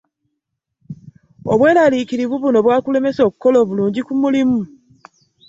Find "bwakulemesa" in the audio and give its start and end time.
2.65-3.21